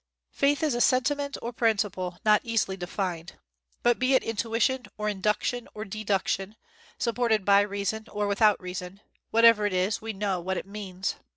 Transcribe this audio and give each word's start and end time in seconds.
Faith 0.31 0.63
is 0.63 0.73
a 0.73 0.81
sentiment 0.81 1.37
or 1.43 1.49
a 1.51 1.53
principle 1.53 2.17
not 2.25 2.41
easily 2.43 2.75
defined. 2.75 3.33
But 3.83 3.99
be 3.99 4.15
it 4.15 4.23
intuition, 4.23 4.87
or 4.97 5.07
induction, 5.07 5.67
or 5.75 5.85
deduction, 5.85 6.55
supported 6.97 7.45
by 7.45 7.61
reason, 7.61 8.07
or 8.11 8.25
without 8.25 8.59
reason, 8.59 9.01
whatever 9.29 9.67
it 9.67 9.73
is, 9.73 10.01
we 10.01 10.11
know 10.13 10.39
what 10.41 10.57
it 10.57 10.65
means. 10.65 11.17